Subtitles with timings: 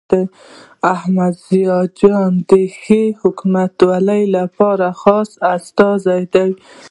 [0.93, 6.49] احمد ضیاء جان د ښې حکومتولۍ لپاره خاص استازی دی.